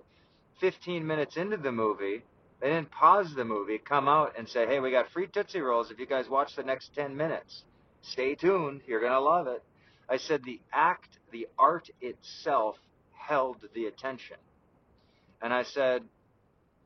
15 0.58 1.06
minutes 1.06 1.36
into 1.36 1.56
the 1.56 1.70
movie, 1.70 2.24
they 2.62 2.68
didn't 2.68 2.92
pause 2.92 3.34
the 3.34 3.44
movie, 3.44 3.76
come 3.76 4.06
out 4.06 4.38
and 4.38 4.48
say, 4.48 4.66
hey, 4.66 4.78
we 4.78 4.92
got 4.92 5.10
free 5.10 5.26
Tootsie 5.26 5.60
Rolls 5.60 5.90
if 5.90 5.98
you 5.98 6.06
guys 6.06 6.28
watch 6.28 6.54
the 6.54 6.62
next 6.62 6.94
10 6.94 7.16
minutes. 7.16 7.64
Stay 8.02 8.36
tuned. 8.36 8.82
You're 8.86 9.00
going 9.00 9.12
to 9.12 9.20
love 9.20 9.48
it. 9.48 9.64
I 10.08 10.16
said 10.16 10.44
the 10.44 10.60
act, 10.72 11.08
the 11.32 11.48
art 11.58 11.90
itself 12.00 12.76
held 13.12 13.56
the 13.74 13.86
attention. 13.86 14.36
And 15.42 15.52
I 15.52 15.64
said, 15.64 16.04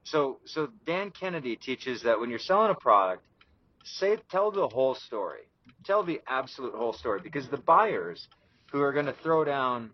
so, 0.05 0.39
so 0.47 0.69
Dan 0.87 1.11
Kennedy 1.11 1.57
teaches 1.57 2.05
that 2.05 2.19
when 2.21 2.31
you're 2.31 2.39
selling 2.39 2.71
a 2.71 2.75
product, 2.75 3.25
say, 3.85 4.17
tell 4.31 4.51
the 4.51 4.69
whole 4.69 4.95
story. 4.95 5.43
Tell 5.85 6.03
the 6.03 6.23
absolute 6.27 6.75
whole 6.75 6.95
story 6.95 7.21
because 7.23 7.49
the 7.51 7.59
buyers 7.59 8.29
who 8.73 8.81
are 8.81 8.95
going 8.95 9.07
to 9.07 9.17
throw 9.23 9.45
down 9.45 9.91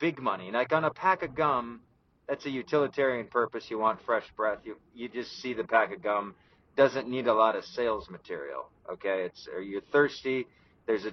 big 0.00 0.20
money, 0.20 0.50
like 0.50 0.72
on 0.72 0.82
a 0.82 0.90
pack 0.90 1.22
of 1.22 1.36
gum, 1.36 1.82
that's 2.28 2.44
a 2.46 2.50
utilitarian 2.50 3.26
purpose. 3.26 3.66
You 3.70 3.78
want 3.78 4.00
fresh 4.04 4.24
breath. 4.36 4.58
You 4.64 4.76
you 4.94 5.08
just 5.08 5.40
see 5.40 5.54
the 5.54 5.64
pack 5.64 5.92
of 5.92 6.02
gum. 6.02 6.34
Doesn't 6.76 7.08
need 7.08 7.26
a 7.26 7.34
lot 7.34 7.56
of 7.56 7.64
sales 7.64 8.10
material. 8.10 8.68
Okay, 8.90 9.24
it's 9.24 9.48
or 9.52 9.60
you're 9.60 9.80
thirsty. 9.92 10.46
There's 10.86 11.04
a 11.04 11.12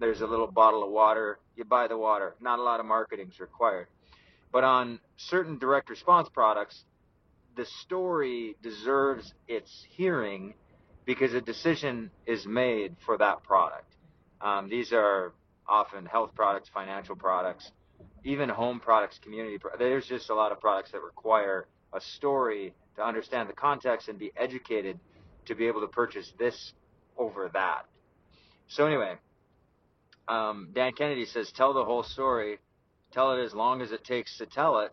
there's 0.00 0.20
a 0.20 0.26
little 0.26 0.50
bottle 0.50 0.82
of 0.82 0.90
water. 0.90 1.38
You 1.56 1.64
buy 1.64 1.88
the 1.88 1.96
water. 1.96 2.34
Not 2.40 2.58
a 2.58 2.62
lot 2.62 2.80
of 2.80 2.86
marketing 2.86 3.28
is 3.32 3.40
required. 3.40 3.86
But 4.52 4.64
on 4.64 5.00
certain 5.16 5.58
direct 5.58 5.90
response 5.90 6.28
products, 6.28 6.84
the 7.56 7.66
story 7.82 8.56
deserves 8.62 9.34
its 9.48 9.84
hearing 9.90 10.54
because 11.04 11.34
a 11.34 11.40
decision 11.40 12.10
is 12.26 12.46
made 12.46 12.96
for 13.04 13.18
that 13.18 13.42
product. 13.42 13.94
Um, 14.40 14.68
these 14.68 14.92
are 14.92 15.32
often 15.68 16.06
health 16.06 16.30
products, 16.34 16.68
financial 16.72 17.16
products, 17.16 17.70
even 18.24 18.48
home 18.48 18.80
products, 18.80 19.18
community. 19.22 19.58
There's 19.78 20.06
just 20.06 20.30
a 20.30 20.34
lot 20.34 20.52
of 20.52 20.60
products 20.60 20.92
that 20.92 21.02
require 21.02 21.66
a 21.92 22.00
story 22.00 22.74
to 22.96 23.04
understand 23.04 23.48
the 23.48 23.54
context 23.54 24.08
and 24.08 24.18
be 24.18 24.32
educated 24.36 24.98
to 25.46 25.54
be 25.54 25.66
able 25.66 25.80
to 25.82 25.88
purchase 25.88 26.32
this 26.38 26.72
over 27.16 27.50
that. 27.52 27.86
So 28.68 28.86
anyway, 28.86 29.16
um, 30.28 30.70
Dan 30.74 30.92
Kennedy 30.92 31.26
says, 31.26 31.52
tell 31.52 31.74
the 31.74 31.84
whole 31.84 32.02
story, 32.02 32.58
tell 33.12 33.32
it 33.32 33.44
as 33.44 33.54
long 33.54 33.82
as 33.82 33.92
it 33.92 34.04
takes 34.04 34.38
to 34.38 34.46
tell 34.46 34.80
it, 34.80 34.92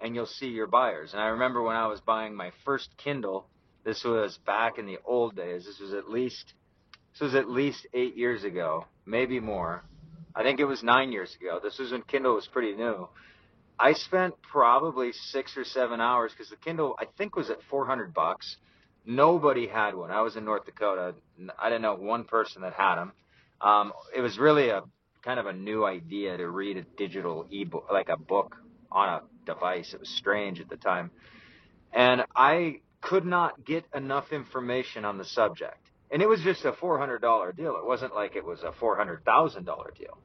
and 0.00 0.14
you'll 0.14 0.26
see 0.26 0.48
your 0.48 0.66
buyers. 0.66 1.12
And 1.12 1.22
I 1.22 1.28
remember 1.28 1.62
when 1.62 1.76
I 1.76 1.86
was 1.86 2.00
buying 2.00 2.34
my 2.34 2.52
first 2.64 2.90
Kindle, 2.96 3.46
this 3.84 4.04
was 4.04 4.38
back 4.46 4.78
in 4.78 4.86
the 4.86 4.98
old 5.04 5.34
days. 5.36 5.64
This 5.64 5.80
was 5.80 5.94
at 5.94 6.08
least 6.08 6.54
this 7.12 7.20
was 7.20 7.34
at 7.34 7.50
least 7.50 7.86
eight 7.92 8.16
years 8.16 8.44
ago, 8.44 8.86
maybe 9.04 9.40
more. 9.40 9.82
I 10.34 10.42
think 10.42 10.60
it 10.60 10.64
was 10.64 10.82
nine 10.82 11.12
years 11.12 11.36
ago. 11.40 11.60
This 11.62 11.78
was 11.78 11.92
when 11.92 12.02
Kindle 12.02 12.34
was 12.34 12.46
pretty 12.46 12.74
new. 12.74 13.08
I 13.78 13.94
spent 13.94 14.34
probably 14.42 15.12
six 15.12 15.56
or 15.56 15.64
seven 15.64 16.00
hours 16.00 16.32
because 16.32 16.50
the 16.50 16.56
Kindle 16.56 16.94
I 16.98 17.06
think 17.18 17.34
was 17.34 17.50
at 17.50 17.62
400 17.70 18.12
bucks. 18.12 18.56
Nobody 19.06 19.66
had 19.66 19.94
one. 19.94 20.10
I 20.10 20.20
was 20.20 20.36
in 20.36 20.44
North 20.44 20.66
Dakota. 20.66 21.14
I 21.58 21.68
didn't 21.70 21.82
know 21.82 21.94
one 21.94 22.24
person 22.24 22.62
that 22.62 22.74
had 22.74 22.96
them. 22.96 23.12
Um, 23.60 23.92
it 24.14 24.20
was 24.20 24.38
really 24.38 24.68
a 24.68 24.82
kind 25.22 25.40
of 25.40 25.46
a 25.46 25.52
new 25.52 25.84
idea 25.84 26.36
to 26.36 26.48
read 26.48 26.76
a 26.76 26.82
digital 26.96 27.46
ebook, 27.50 27.86
like 27.90 28.08
a 28.08 28.18
book 28.18 28.56
on 28.92 29.08
a 29.08 29.22
device. 29.46 29.92
It 29.94 30.00
was 30.00 30.08
strange 30.08 30.60
at 30.60 30.68
the 30.68 30.76
time, 30.76 31.10
and 31.92 32.24
I 32.34 32.80
could 33.00 33.24
not 33.24 33.64
get 33.64 33.84
enough 33.94 34.32
information 34.32 35.04
on 35.04 35.18
the 35.18 35.24
subject. 35.24 35.89
And 36.10 36.22
it 36.22 36.28
was 36.28 36.40
just 36.42 36.64
a 36.64 36.72
$400 36.72 37.56
deal. 37.56 37.76
It 37.76 37.86
wasn't 37.86 38.14
like 38.14 38.36
it 38.36 38.44
was 38.44 38.62
a 38.62 38.72
$400,000 38.72 39.64
deal. 39.96 40.18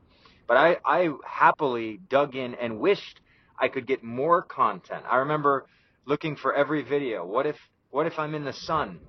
But 0.47 0.57
I, 0.57 0.77
I 0.85 1.09
happily 1.25 1.99
dug 2.09 2.35
in 2.35 2.55
and 2.55 2.79
wished 2.79 3.19
I 3.59 3.67
could 3.67 3.87
get 3.87 4.03
more 4.03 4.41
content. 4.41 5.03
I 5.09 5.17
remember 5.17 5.65
looking 6.05 6.35
for 6.35 6.53
every 6.53 6.83
video. 6.83 7.25
What 7.25 7.45
if 7.45 7.57
what 7.89 8.07
if 8.07 8.19
I'm 8.19 8.35
in 8.35 8.43
the 8.43 8.53
sun? 8.53 8.99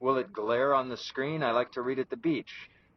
Will 0.00 0.16
it 0.16 0.32
glare 0.32 0.74
on 0.74 0.88
the 0.88 0.96
screen? 0.96 1.42
I 1.42 1.50
like 1.50 1.72
to 1.72 1.82
read 1.82 1.98
at 1.98 2.08
the 2.08 2.16
beach. 2.16 2.50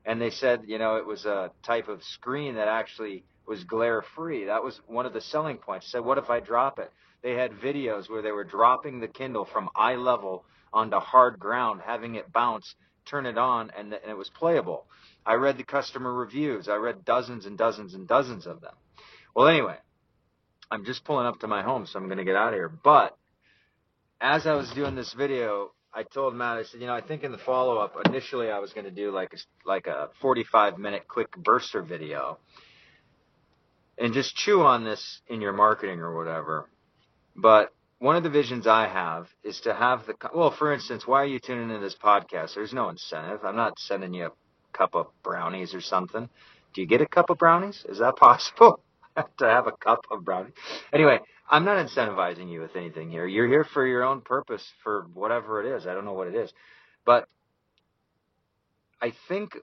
And 0.06 0.22
they 0.22 0.30
said, 0.30 0.62
you 0.68 0.78
know, 0.78 0.96
it 0.96 1.06
was 1.06 1.26
a 1.26 1.52
type 1.64 1.90
of 1.90 2.02
screen 2.04 2.56
that 2.56 2.68
actually 2.68 3.26
was 3.46 3.64
glare 3.66 4.04
free. 4.16 4.46
That 4.46 4.64
was 4.64 4.80
one 4.88 5.06
of 5.06 5.14
the 5.14 5.22
selling 5.22 5.58
points. 5.58 5.92
Said, 5.92 6.06
what 6.06 6.18
if 6.18 6.30
I 6.30 6.40
drop 6.40 6.80
it? 6.80 6.92
They 7.22 7.34
had 7.34 7.52
videos 7.52 8.10
where 8.10 8.22
they 8.22 8.32
were 8.32 8.44
dropping 8.44 9.00
the 9.00 9.08
Kindle 9.08 9.46
from 9.46 9.70
eye 9.76 9.96
level 9.96 10.46
onto 10.72 10.98
hard 10.98 11.40
ground, 11.40 11.82
having 11.86 12.16
it 12.16 12.32
bounce, 12.32 12.76
turn 13.06 13.26
it 13.26 13.38
on, 13.38 13.72
and, 13.78 13.94
and 13.94 14.10
it 14.10 14.18
was 14.18 14.30
playable. 14.30 14.86
I 15.26 15.36
read 15.36 15.58
the 15.58 15.64
customer 15.64 16.14
reviews. 16.14 16.68
I 16.68 16.76
read 16.76 17.06
dozens 17.06 17.46
and 17.46 17.58
dozens 17.58 17.94
and 17.94 18.08
dozens 18.08 18.46
of 18.46 18.62
them. 18.62 18.74
Well, 19.36 19.48
anyway, 19.48 19.78
I'm 20.70 20.86
just 20.86 21.04
pulling 21.04 21.26
up 21.26 21.40
to 21.40 21.48
my 21.48 21.64
home, 21.64 21.86
so 21.86 22.00
I'm 22.00 22.06
going 22.06 22.18
to 22.18 22.24
get 22.24 22.36
out 22.36 22.50
of 22.50 22.56
here. 22.56 22.70
But 22.70 23.18
as 24.20 24.48
I 24.48 24.54
was 24.54 24.70
doing 24.72 24.96
this 24.96 25.14
video, 25.14 25.72
I 25.94 26.04
told 26.04 26.36
Matt, 26.36 26.58
I 26.58 26.64
said, 26.64 26.82
you 26.82 26.88
know, 26.88 26.96
I 26.96 27.02
think 27.02 27.24
in 27.24 27.32
the 27.32 27.38
follow 27.38 27.78
up, 27.78 27.96
initially 28.06 28.50
I 28.50 28.60
was 28.60 28.74
going 28.74 28.86
to 28.86 28.92
do 28.92 29.12
like 29.12 29.34
a, 29.34 29.38
like 29.68 29.88
a 29.88 30.10
45 30.22 30.78
minute 30.78 31.08
quick 31.08 31.32
burster 31.38 31.84
video 31.84 32.40
and 33.98 34.14
just 34.14 34.36
chew 34.36 34.64
on 34.64 34.84
this 34.84 35.22
in 35.28 35.42
your 35.42 35.54
marketing 35.54 36.00
or 36.00 36.16
whatever. 36.16 36.68
But 37.36 37.74
one 38.04 38.18
of 38.18 38.24
the 38.24 38.30
visions 38.30 38.68
I 38.68 38.86
have 38.86 39.30
is 39.46 39.62
to 39.62 39.74
have 39.74 40.06
the 40.06 40.14
well, 40.36 40.52
for 40.52 40.74
instance, 40.74 41.08
why 41.08 41.22
are 41.22 41.26
you 41.26 41.40
tuning 41.40 41.70
into 41.70 41.80
this 41.80 41.96
podcast? 41.96 42.54
There's 42.54 42.74
no 42.74 42.90
incentive. 42.90 43.46
I'm 43.46 43.56
not 43.56 43.80
sending 43.80 44.14
you 44.14 44.26
a 44.26 44.78
cup 44.78 44.94
of 44.94 45.08
brownies 45.24 45.74
or 45.74 45.80
something. 45.80 46.28
Do 46.74 46.82
you 46.82 46.88
get 46.88 47.00
a 47.00 47.06
cup 47.06 47.30
of 47.30 47.38
brownies? 47.38 47.86
Is 47.88 48.00
that 48.00 48.16
possible? 48.18 48.82
to 49.16 49.46
have 49.46 49.68
a 49.68 49.72
cup 49.72 50.02
of 50.12 50.26
brownies? 50.26 50.52
Anyway, 50.92 51.20
I'm 51.50 51.64
not 51.64 51.78
incentivizing 51.78 52.52
you 52.52 52.60
with 52.60 52.76
anything 52.76 53.10
here. 53.10 53.26
You're 53.26 53.48
here 53.48 53.64
for 53.64 53.88
your 53.88 54.04
own 54.04 54.20
purpose, 54.20 54.70
for 54.84 55.08
whatever 55.14 55.64
it 55.64 55.78
is. 55.78 55.88
I 55.88 55.94
don't 55.94 56.04
know 56.04 56.12
what 56.12 56.28
it 56.28 56.36
is, 56.36 56.52
but 57.06 57.30
I 59.02 59.14
think 59.30 59.56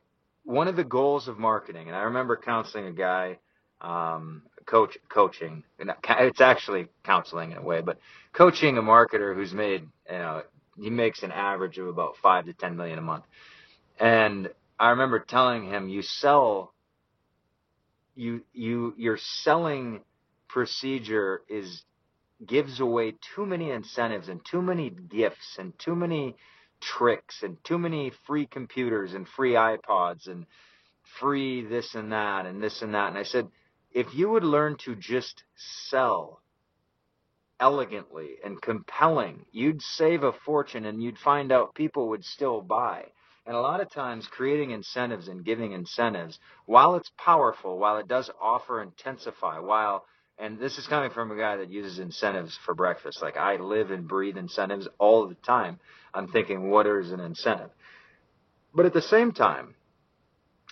one 0.45 0.67
of 0.67 0.77
the 0.77 0.85
goals 0.85 1.29
of 1.29 1.39
marketing, 1.39 1.89
and 1.89 1.97
I 1.97 2.05
remember 2.05 2.39
counseling 2.43 2.87
a 2.87 2.93
guy 2.93 3.39
um, 3.83 4.45
coach 4.67 4.99
coaching. 5.09 5.65
It's 5.79 6.41
actually 6.41 6.89
counseling 7.05 7.53
in 7.53 7.59
a 7.59 7.63
way, 7.63 7.81
but 7.81 7.99
coaching 8.33 8.79
a 8.79 8.83
marketer 8.83 9.35
who's 9.35 9.53
made 9.53 9.83
you 10.11 10.19
know 10.19 10.43
he 10.81 10.91
makes 10.91 11.23
an 11.23 11.33
average 11.33 11.79
of 11.79 11.89
about 11.89 12.17
five 12.23 12.47
to 12.47 12.53
ten 12.53 12.77
million 12.77 12.99
a 12.99 13.03
month. 13.03 13.25
And 13.99 14.49
I 14.79 14.91
remember 14.91 15.19
telling 15.19 15.69
him, 15.69 15.89
you 15.89 16.03
sell 16.03 16.73
you 18.15 18.43
you 18.53 18.95
your 18.97 19.19
selling 19.19 20.01
procedure 20.49 21.43
is 21.49 21.83
gives 22.47 22.81
away 22.81 23.15
too 23.35 23.45
many 23.45 23.71
incentives 23.71 24.29
and 24.29 24.41
too 24.45 24.63
many 24.63 24.91
gifts 24.91 25.57
and 25.59 25.79
too 25.79 25.95
many 25.95 26.37
tricks 26.81 27.43
and 27.43 27.63
too 27.65 27.79
many 27.79 28.13
free 28.27 28.47
computers 28.47 29.13
and 29.13 29.29
free 29.29 29.53
iPods 29.53 30.27
and 30.27 30.47
free 31.21 31.65
this 31.65 31.95
and 31.95 32.13
that 32.13 32.47
and 32.47 32.63
this 32.63 32.81
and 32.83 32.95
that. 32.95 33.09
And 33.09 33.19
I 33.19 33.25
said, 33.25 33.49
if 33.93 34.15
you 34.15 34.31
would 34.31 34.45
learn 34.45 34.77
to 34.85 34.95
just 34.95 35.45
sell 35.57 36.41
elegantly 37.59 38.37
and 38.45 38.61
compelling, 38.61 39.45
you'd 39.53 39.83
save 39.83 40.23
a 40.23 40.33
fortune 40.33 40.87
and 40.87 41.03
you'd 41.03 41.19
find 41.19 41.53
out 41.53 41.75
people 41.75 42.09
would 42.09 42.25
still 42.25 42.63
buy. 42.63 43.05
And 43.47 43.57
a 43.57 43.61
lot 43.61 43.81
of 43.81 43.91
times, 43.91 44.29
creating 44.29 44.71
incentives 44.71 45.29
and 45.29 45.45
giving 45.45 45.73
incentives, 45.73 46.39
while 46.67 46.95
it's 46.95 47.11
powerful, 47.19 47.79
while 47.79 47.97
it 47.97 48.07
does 48.07 48.31
offer 48.41 48.83
intensify, 48.83 49.59
while 49.59 50.05
and 50.39 50.59
this 50.59 50.79
is 50.79 50.87
coming 50.87 51.11
from 51.11 51.31
a 51.31 51.37
guy 51.37 51.57
that 51.57 51.71
uses 51.71 51.99
incentives 51.99 52.59
for 52.65 52.75
breakfast. 52.75 53.21
Like 53.21 53.37
I 53.37 53.57
live 53.57 53.91
and 53.91 54.09
breathe 54.09 54.39
incentives 54.39 54.89
all 54.99 55.29
the 55.29 55.35
time. 55.35 55.79
I'm 56.15 56.29
thinking, 56.29 56.71
what 56.71 56.87
is 56.87 57.13
an 57.13 57.21
incentive? 57.21 57.71
But 58.75 58.87
at 58.87 58.95
the 58.95 59.03
same 59.03 59.33
time, 59.33 59.75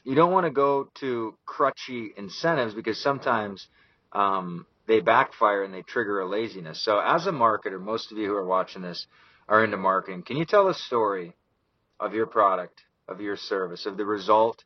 you 0.05 0.15
don't 0.15 0.33
want 0.33 0.47
to 0.47 0.51
go 0.51 0.89
to 1.01 1.35
crutchy 1.47 2.17
incentives 2.17 2.75
because 2.75 3.01
sometimes 3.03 3.67
um, 4.13 4.67
they 4.87 5.01
backfire 5.01 5.65
and 5.65 5.73
they 5.73 5.83
trigger 5.83 6.21
a 6.21 6.29
laziness. 6.29 6.83
So, 6.85 6.99
as 6.99 7.27
a 7.27 7.33
marketer, 7.33 7.81
most 7.81 8.11
of 8.13 8.19
you 8.19 8.27
who 8.27 8.35
are 8.35 8.47
watching 8.47 8.83
this 8.83 9.07
are 9.49 9.65
into 9.65 9.77
marketing. 9.77 10.23
Can 10.23 10.37
you 10.37 10.45
tell 10.45 10.69
a 10.69 10.75
story 10.75 11.35
of 12.01 12.15
your 12.15 12.27
product, 12.27 12.81
of 13.07 13.21
your 13.21 13.37
service, 13.37 13.87
of 13.87 13.97
the 13.97 14.05
result 14.05 14.65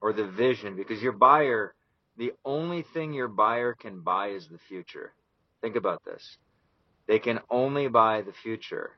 or 0.00 0.12
the 0.12 0.26
vision? 0.26 0.76
Because 0.76 1.02
your 1.02 1.12
buyer, 1.12 1.74
the 2.16 2.32
only 2.44 2.84
thing 2.94 3.12
your 3.12 3.28
buyer 3.28 3.74
can 3.74 4.00
buy 4.00 4.28
is 4.28 4.48
the 4.48 4.58
future. 4.68 5.12
Think 5.60 5.76
about 5.76 6.04
this. 6.04 6.38
They 7.06 7.18
can 7.18 7.40
only 7.50 7.88
buy 7.88 8.22
the 8.22 8.34
future. 8.42 8.90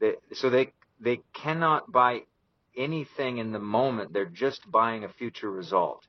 They, 0.00 0.14
so 0.34 0.50
they 0.50 0.72
they 1.00 1.20
cannot 1.34 1.90
buy 1.90 2.22
anything 2.76 3.38
in 3.38 3.52
the 3.52 3.58
moment. 3.58 4.12
They're 4.12 4.26
just 4.26 4.70
buying 4.70 5.04
a 5.04 5.08
future 5.08 5.50
result. 5.50 6.06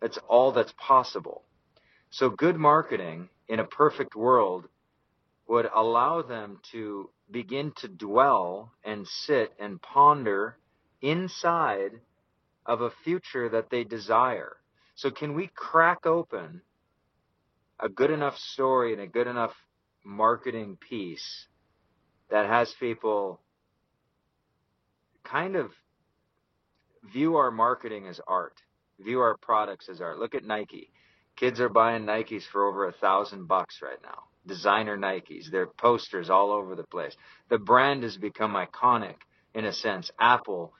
That's 0.00 0.18
all 0.28 0.52
that's 0.52 0.74
possible. 0.78 1.42
So 2.10 2.30
good 2.30 2.56
marketing 2.56 3.28
in 3.48 3.58
a 3.58 3.64
perfect 3.64 4.14
world 4.14 4.68
would 5.48 5.68
allow 5.74 6.22
them 6.22 6.60
to 6.72 7.10
begin 7.30 7.72
to 7.76 7.88
dwell 7.88 8.72
and 8.84 9.06
sit 9.06 9.52
and 9.58 9.80
ponder 9.80 10.56
inside 11.00 12.00
of 12.66 12.80
a 12.80 12.90
future 13.04 13.48
that 13.50 13.70
they 13.70 13.84
desire. 13.84 14.56
So 14.94 15.10
can 15.10 15.34
we 15.34 15.50
crack 15.54 16.06
open 16.06 16.62
a 17.80 17.88
good 17.88 18.10
enough 18.10 18.38
story 18.38 18.92
and 18.92 19.02
a 19.02 19.06
good 19.06 19.26
enough 19.26 19.54
marketing 20.04 20.76
piece 20.76 21.46
that 22.30 22.46
has 22.46 22.72
people 22.78 23.40
kind 25.24 25.56
of 25.56 25.70
view 27.12 27.36
our 27.36 27.50
marketing 27.50 28.06
as 28.06 28.20
art, 28.26 28.60
view 29.00 29.20
our 29.20 29.36
products 29.36 29.88
as 29.88 30.00
art. 30.00 30.18
Look 30.18 30.34
at 30.34 30.44
Nike. 30.44 30.90
Kids 31.36 31.60
are 31.60 31.68
buying 31.68 32.04
Nikes 32.04 32.44
for 32.44 32.66
over 32.66 32.86
a 32.86 32.92
thousand 32.92 33.46
bucks 33.48 33.80
right 33.82 33.98
now. 34.02 34.24
Designer 34.46 34.96
Nikes. 34.96 35.50
They're 35.50 35.66
posters 35.66 36.30
all 36.30 36.52
over 36.52 36.76
the 36.76 36.84
place. 36.84 37.16
The 37.48 37.58
brand 37.58 38.02
has 38.02 38.16
become 38.16 38.54
iconic 38.54 39.16
in 39.54 39.64
a 39.64 39.72
sense. 39.72 40.10
Apple, 40.18 40.72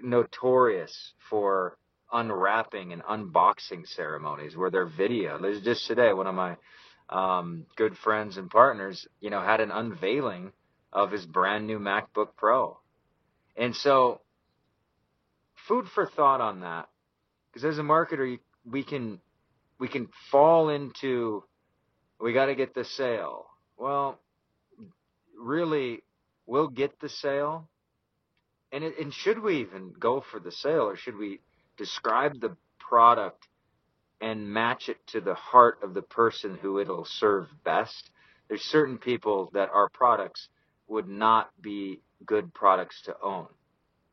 notorious 0.00 1.12
for 1.28 1.76
unwrapping 2.12 2.92
and 2.92 3.02
unboxing 3.02 3.86
ceremonies 3.86 4.56
where 4.56 4.70
they're 4.70 4.86
video. 4.86 5.38
There's 5.40 5.62
just 5.62 5.86
today 5.86 6.12
one 6.12 6.26
of 6.26 6.34
my 6.34 6.56
um, 7.08 7.66
good 7.76 7.96
friends 7.98 8.36
and 8.36 8.50
partners, 8.50 9.06
you 9.20 9.30
know, 9.30 9.40
had 9.40 9.60
an 9.60 9.70
unveiling 9.70 10.52
of 10.92 11.10
his 11.10 11.26
brand 11.26 11.66
new 11.66 11.78
MacBook 11.78 12.28
Pro. 12.36 12.78
And 13.56 13.74
so, 13.74 14.20
food 15.66 15.86
for 15.94 16.06
thought 16.06 16.40
on 16.40 16.60
that, 16.60 16.88
because 17.46 17.64
as 17.64 17.78
a 17.78 17.82
marketer, 17.82 18.38
we 18.64 18.82
can 18.82 19.20
we 19.78 19.88
can 19.88 20.08
fall 20.30 20.68
into 20.68 21.44
we 22.20 22.32
got 22.32 22.46
to 22.46 22.54
get 22.54 22.74
the 22.74 22.84
sale. 22.84 23.46
Well, 23.76 24.18
really, 25.38 26.02
we'll 26.46 26.68
get 26.68 26.98
the 27.00 27.08
sale, 27.08 27.68
and 28.72 28.84
it, 28.84 28.98
and 28.98 29.12
should 29.12 29.42
we 29.42 29.60
even 29.60 29.92
go 29.98 30.20
for 30.20 30.40
the 30.40 30.52
sale, 30.52 30.88
or 30.88 30.96
should 30.96 31.16
we 31.16 31.40
describe 31.76 32.40
the 32.40 32.56
product 32.78 33.46
and 34.20 34.50
match 34.50 34.88
it 34.88 34.96
to 35.08 35.20
the 35.20 35.34
heart 35.34 35.78
of 35.82 35.92
the 35.92 36.02
person 36.02 36.58
who 36.60 36.78
it'll 36.78 37.04
serve 37.04 37.48
best? 37.64 38.10
There's 38.48 38.62
certain 38.62 38.98
people 38.98 39.50
that 39.52 39.70
our 39.70 39.88
products 39.90 40.48
would 40.88 41.08
not 41.08 41.50
be 41.60 42.00
good 42.24 42.54
products 42.54 43.02
to 43.02 43.16
own. 43.22 43.48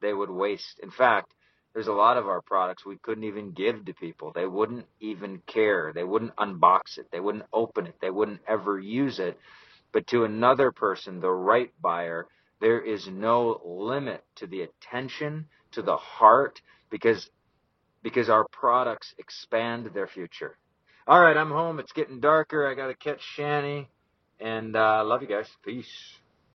They 0.02 0.12
would 0.14 0.30
waste. 0.30 0.80
In 0.82 0.92
fact, 0.92 1.34
there's 1.74 1.88
a 1.88 1.94
lot 1.94 2.18
of 2.18 2.28
our 2.28 2.42
products 2.42 2.86
we 2.86 2.98
couldn't 2.98 3.24
even 3.24 3.52
give 3.52 3.86
to 3.86 3.94
people. 3.94 4.32
They 4.34 4.46
wouldn't 4.46 4.86
even 5.00 5.42
care. 5.48 5.92
They 5.94 6.04
wouldn't 6.04 6.36
unbox 6.36 6.98
it. 6.98 7.08
They 7.12 7.20
wouldn't 7.20 7.46
open 7.52 7.88
it. 7.88 7.96
They 8.02 8.12
wouldn't 8.12 8.42
ever 8.48 8.80
use 8.80 9.20
it. 9.20 9.40
But 9.92 10.08
to 10.08 10.24
another 10.24 10.72
person, 10.72 11.20
the 11.20 11.32
right 11.32 11.72
buyer, 11.82 12.28
there 12.62 12.80
is 12.80 13.08
no 13.08 13.62
limit 13.66 14.24
to 14.36 14.48
the 14.48 14.62
attention, 14.62 15.48
to 15.72 15.82
the 15.82 15.98
heart, 15.98 16.62
because 16.90 17.30
because 18.04 18.30
our 18.30 18.46
products 18.52 19.14
expand 19.18 19.90
their 19.94 20.08
future. 20.08 20.58
All 21.08 21.20
right, 21.20 21.38
I'm 21.38 21.52
home. 21.52 21.80
It's 21.80 21.94
getting 21.94 22.20
darker. 22.20 22.70
I 22.70 22.76
got 22.76 22.88
to 22.88 22.96
catch 22.96 23.22
Shanny. 23.36 23.90
And 24.40 24.76
uh, 24.76 25.04
love 25.06 25.22
you 25.22 25.28
guys. 25.28 25.48
Peace. 25.64 26.18